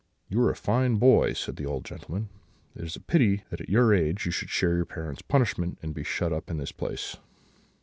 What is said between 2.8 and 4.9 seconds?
it is a pity that at your age you should share your